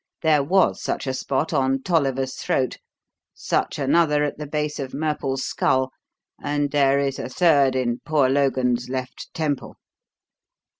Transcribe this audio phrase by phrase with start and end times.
[0.23, 2.79] There was such a spot on Tolliver's throat;
[3.35, 5.91] such another at the base of Murple's skull,
[6.41, 9.75] and there is a third in poor Logan's left temple.